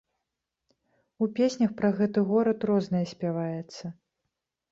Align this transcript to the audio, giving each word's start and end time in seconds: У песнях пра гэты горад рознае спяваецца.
У 1.25 1.27
песнях 1.39 1.75
пра 1.81 1.91
гэты 1.99 2.19
горад 2.31 2.65
рознае 2.71 3.05
спяваецца. 3.13 3.85